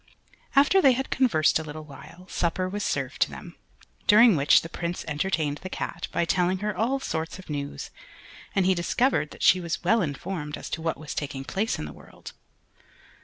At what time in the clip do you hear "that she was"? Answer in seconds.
9.29-9.83